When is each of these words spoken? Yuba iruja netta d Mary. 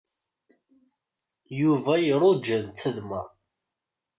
Yuba 1.59 1.93
iruja 2.11 2.57
netta 2.65 2.89
d 2.95 2.97
Mary. 3.09 3.33